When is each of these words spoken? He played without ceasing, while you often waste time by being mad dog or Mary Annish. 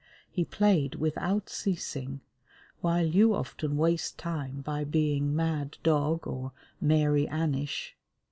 He 0.31 0.45
played 0.45 0.95
without 0.95 1.47
ceasing, 1.47 2.21
while 2.79 3.05
you 3.05 3.35
often 3.35 3.77
waste 3.77 4.17
time 4.17 4.61
by 4.61 4.83
being 4.83 5.35
mad 5.35 5.77
dog 5.83 6.25
or 6.25 6.53
Mary 6.81 7.27
Annish. 7.27 7.93